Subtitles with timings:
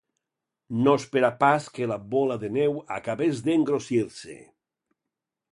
[0.85, 4.43] No esperà pas que la bola de neu acabés d'engrossir-se.